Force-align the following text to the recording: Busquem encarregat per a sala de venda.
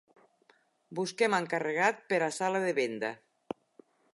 Busquem 0.99 1.35
encarregat 1.39 2.01
per 2.13 2.21
a 2.29 2.33
sala 2.39 2.65
de 2.67 2.73
venda. 2.81 3.13